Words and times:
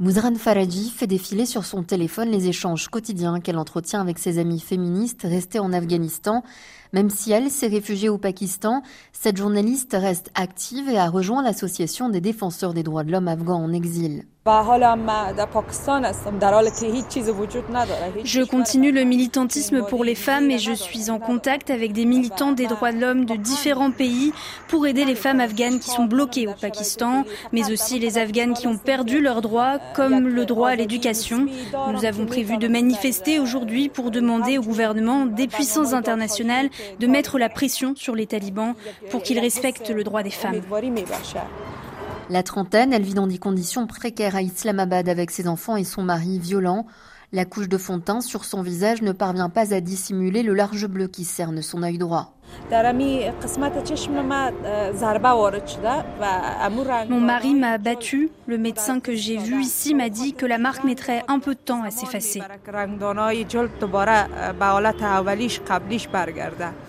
Mouzran 0.00 0.36
Faraji 0.36 0.90
fait 0.90 1.08
défiler 1.08 1.44
sur 1.44 1.64
son 1.64 1.82
téléphone 1.82 2.30
les 2.30 2.46
échanges 2.46 2.86
quotidiens 2.86 3.40
qu'elle 3.40 3.58
entretient 3.58 4.00
avec 4.00 4.20
ses 4.20 4.38
amis 4.38 4.60
féministes 4.60 5.22
restés 5.24 5.58
en 5.58 5.72
Afghanistan. 5.72 6.44
Même 6.92 7.10
si 7.10 7.32
elle 7.32 7.50
s'est 7.50 7.66
réfugiée 7.66 8.08
au 8.08 8.18
Pakistan, 8.18 8.82
cette 9.12 9.36
journaliste 9.36 9.96
reste 9.98 10.30
active 10.34 10.88
et 10.88 10.98
a 10.98 11.08
rejoint 11.08 11.42
l'association 11.42 12.08
des 12.08 12.20
défenseurs 12.20 12.74
des 12.74 12.82
droits 12.82 13.04
de 13.04 13.12
l'homme 13.12 13.28
afghans 13.28 13.62
en 13.62 13.72
exil. 13.72 14.24
Je 18.24 18.44
continue 18.44 18.92
le 18.92 19.04
militantisme 19.04 19.82
pour 19.82 20.04
les 20.04 20.14
femmes 20.14 20.50
et 20.50 20.58
je 20.58 20.72
suis 20.72 21.10
en 21.10 21.18
contact 21.18 21.68
avec 21.68 21.92
des 21.92 22.06
militants 22.06 22.52
des 22.52 22.66
droits 22.66 22.92
de 22.92 22.98
l'homme 22.98 23.26
de 23.26 23.36
différents 23.36 23.90
pays 23.90 24.32
pour 24.68 24.86
aider 24.86 25.04
les 25.04 25.16
femmes 25.16 25.40
afghanes 25.40 25.80
qui 25.80 25.90
sont 25.90 26.06
bloquées 26.06 26.48
au 26.48 26.54
Pakistan, 26.54 27.24
mais 27.52 27.70
aussi 27.70 27.98
les 27.98 28.16
afghanes 28.16 28.54
qui 28.54 28.66
ont 28.66 28.78
perdu 28.78 29.20
leurs 29.20 29.42
droits, 29.42 29.80
comme 29.94 30.26
le 30.26 30.46
droit 30.46 30.70
à 30.70 30.76
l'éducation. 30.76 31.46
Nous 31.92 32.06
avons 32.06 32.24
prévu 32.24 32.56
de 32.56 32.68
manifester 32.68 33.38
aujourd'hui 33.40 33.90
pour 33.90 34.10
demander 34.10 34.56
au 34.56 34.62
gouvernement 34.62 35.26
des 35.26 35.46
puissances 35.46 35.92
internationales 35.92 36.70
de 36.98 37.06
mettre 37.06 37.38
la 37.38 37.48
pression 37.48 37.94
sur 37.96 38.14
les 38.14 38.26
talibans 38.26 38.74
pour 39.10 39.22
qu'ils 39.22 39.38
respectent 39.38 39.90
le 39.90 40.04
droit 40.04 40.22
des 40.22 40.30
femmes. 40.30 40.60
La 42.30 42.42
trentaine, 42.42 42.92
elle 42.92 43.02
vit 43.02 43.14
dans 43.14 43.26
des 43.26 43.38
conditions 43.38 43.86
précaires 43.86 44.36
à 44.36 44.42
Islamabad 44.42 45.08
avec 45.08 45.30
ses 45.30 45.48
enfants 45.48 45.76
et 45.76 45.84
son 45.84 46.02
mari 46.02 46.38
violent. 46.38 46.86
La 47.32 47.44
couche 47.44 47.68
de 47.68 47.78
fond 47.78 47.98
de 47.98 48.02
teint 48.02 48.20
sur 48.20 48.44
son 48.44 48.62
visage 48.62 49.02
ne 49.02 49.12
parvient 49.12 49.50
pas 49.50 49.74
à 49.74 49.80
dissimuler 49.80 50.42
le 50.42 50.54
large 50.54 50.86
bleu 50.86 51.08
qui 51.08 51.24
cerne 51.24 51.62
son 51.62 51.82
œil 51.82 51.98
droit. 51.98 52.37
Mon 57.08 57.20
mari 57.20 57.54
m'a 57.54 57.78
battu. 57.78 58.30
Le 58.46 58.58
médecin 58.58 59.00
que 59.00 59.14
j'ai 59.14 59.36
vu 59.36 59.62
ici 59.62 59.94
m'a 59.94 60.08
dit 60.08 60.34
que 60.34 60.46
la 60.46 60.58
marque 60.58 60.84
mettrait 60.84 61.24
un 61.28 61.38
peu 61.38 61.54
de 61.54 61.60
temps 61.60 61.82
à 61.82 61.90
s'effacer. 61.90 62.42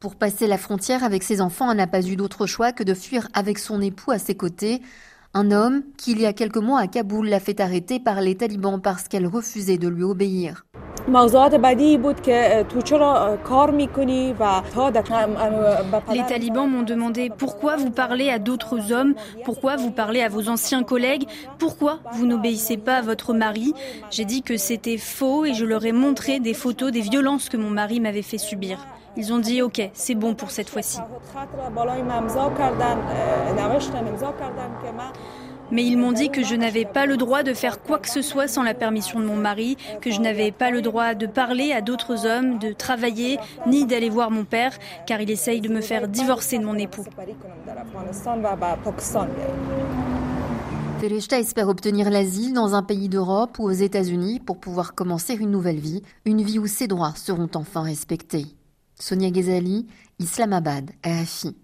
Pour 0.00 0.14
passer 0.16 0.46
la 0.46 0.58
frontière 0.58 1.04
avec 1.04 1.22
ses 1.22 1.40
enfants, 1.40 1.70
elle 1.70 1.76
n'a 1.76 1.86
pas 1.86 2.06
eu 2.06 2.16
d'autre 2.16 2.46
choix 2.46 2.72
que 2.72 2.82
de 2.82 2.94
fuir 2.94 3.28
avec 3.34 3.58
son 3.58 3.80
époux 3.80 4.10
à 4.10 4.18
ses 4.18 4.34
côtés. 4.34 4.80
Un 5.34 5.50
homme 5.50 5.82
qui, 5.98 6.12
il 6.12 6.20
y 6.20 6.26
a 6.26 6.32
quelques 6.32 6.56
mois 6.56 6.80
à 6.80 6.86
Kaboul, 6.86 7.28
l'a 7.28 7.40
fait 7.40 7.60
arrêter 7.60 8.00
par 8.00 8.22
les 8.22 8.36
talibans 8.36 8.80
parce 8.80 9.06
qu'elle 9.08 9.26
refusait 9.26 9.76
de 9.76 9.88
lui 9.88 10.02
obéir. 10.02 10.64
Les 16.12 16.26
talibans 16.26 16.68
m'ont 16.68 16.82
demandé 16.82 17.30
pourquoi 17.36 17.76
vous 17.76 17.90
parlez 17.90 18.28
à 18.28 18.40
d'autres 18.40 18.92
hommes, 18.92 19.14
pourquoi 19.44 19.76
vous 19.76 19.92
parlez 19.92 20.20
à 20.22 20.28
vos 20.28 20.48
anciens 20.48 20.82
collègues, 20.82 21.28
pourquoi 21.58 22.00
vous 22.12 22.26
n'obéissez 22.26 22.76
pas 22.76 22.96
à 22.96 23.02
votre 23.02 23.34
mari. 23.34 23.72
J'ai 24.10 24.24
dit 24.24 24.42
que 24.42 24.56
c'était 24.56 24.98
faux 24.98 25.44
et 25.44 25.54
je 25.54 25.64
leur 25.64 25.84
ai 25.84 25.92
montré 25.92 26.40
des 26.40 26.54
photos 26.54 26.90
des 26.90 27.02
violences 27.02 27.48
que 27.48 27.56
mon 27.56 27.70
mari 27.70 28.00
m'avait 28.00 28.22
fait 28.22 28.38
subir. 28.38 28.84
Ils 29.16 29.32
ont 29.32 29.38
dit 29.38 29.62
ok, 29.62 29.90
c'est 29.94 30.14
bon 30.14 30.34
pour 30.34 30.50
cette 30.50 30.68
fois-ci. 30.68 30.98
Mais 35.70 35.84
ils 35.84 35.96
m'ont 35.96 36.12
dit 36.12 36.30
que 36.30 36.44
je 36.44 36.54
n'avais 36.54 36.84
pas 36.84 37.06
le 37.06 37.16
droit 37.16 37.42
de 37.42 37.54
faire 37.54 37.82
quoi 37.82 37.98
que 37.98 38.08
ce 38.08 38.22
soit 38.22 38.48
sans 38.48 38.62
la 38.62 38.74
permission 38.74 39.20
de 39.20 39.24
mon 39.24 39.36
mari, 39.36 39.76
que 40.00 40.10
je 40.10 40.20
n'avais 40.20 40.52
pas 40.52 40.70
le 40.70 40.82
droit 40.82 41.14
de 41.14 41.26
parler 41.26 41.72
à 41.72 41.80
d'autres 41.80 42.26
hommes, 42.26 42.58
de 42.58 42.72
travailler, 42.72 43.38
ni 43.66 43.86
d'aller 43.86 44.10
voir 44.10 44.30
mon 44.30 44.44
père, 44.44 44.78
car 45.06 45.20
il 45.20 45.30
essaye 45.30 45.60
de 45.60 45.68
me 45.68 45.80
faire 45.80 46.08
divorcer 46.08 46.58
de 46.58 46.64
mon 46.64 46.76
époux. 46.76 47.04
Fereshta 51.00 51.38
espère 51.38 51.68
obtenir 51.68 52.08
l'asile 52.08 52.54
dans 52.54 52.74
un 52.74 52.82
pays 52.82 53.08
d'Europe 53.08 53.58
ou 53.58 53.64
aux 53.64 53.70
États-Unis 53.70 54.40
pour 54.40 54.58
pouvoir 54.58 54.94
commencer 54.94 55.34
une 55.34 55.50
nouvelle 55.50 55.78
vie, 55.78 56.02
une 56.24 56.42
vie 56.42 56.58
où 56.58 56.66
ses 56.66 56.88
droits 56.88 57.12
seront 57.16 57.50
enfin 57.54 57.82
respectés. 57.82 58.46
Sonia 58.98 59.30
Ghazali, 59.30 59.86
Islamabad, 60.18 60.90
RFI. 61.04 61.54